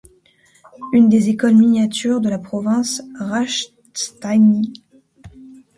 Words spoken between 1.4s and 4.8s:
miniatures de la province rājasthāni.